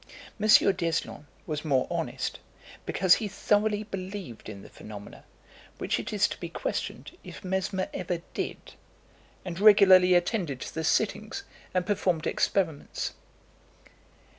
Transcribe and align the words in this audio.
M. 0.41 0.47
D'Eslon 0.47 1.27
was 1.45 1.63
more 1.63 1.85
honest, 1.91 2.39
because 2.87 3.13
he 3.13 3.27
thoroughly 3.27 3.83
believed 3.83 4.49
in 4.49 4.63
the 4.63 4.69
phenomena, 4.71 5.23
which 5.77 5.99
it 5.99 6.11
is 6.11 6.27
to 6.29 6.39
be 6.39 6.49
questioned 6.49 7.11
if 7.23 7.43
Mesmer 7.43 7.87
ever 7.93 8.21
did, 8.33 8.73
and 9.45 9.59
regularly 9.59 10.15
attended 10.15 10.61
the 10.61 10.83
sittings 10.83 11.43
and 11.75 11.85
performed 11.85 12.25
experiments. 12.25 13.13